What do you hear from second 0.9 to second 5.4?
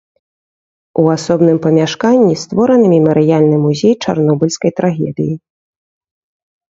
У асобным памяшканні створаны мемарыяльны музей чарнобыльскай трагедыі.